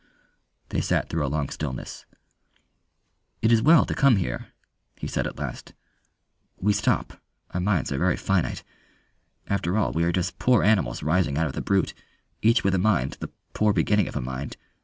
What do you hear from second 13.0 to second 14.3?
the poor beginning of a